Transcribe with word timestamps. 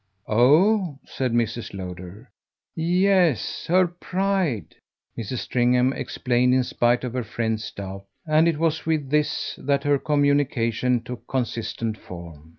"Oh!" 0.27 0.97
said 1.05 1.31
Mrs. 1.31 1.75
Lowder. 1.75 2.27
"Yes, 2.75 3.67
her 3.67 3.85
pride," 3.85 4.73
Mrs. 5.15 5.37
Stringham 5.41 5.93
explained 5.93 6.55
in 6.55 6.63
spite 6.63 7.03
of 7.03 7.13
her 7.13 7.23
friend's 7.23 7.69
doubt, 7.69 8.05
and 8.25 8.47
it 8.47 8.57
was 8.57 8.87
with 8.87 9.11
this 9.11 9.53
that 9.61 9.83
her 9.83 9.99
communication 9.99 11.03
took 11.03 11.27
consistent 11.27 11.99
form. 11.99 12.49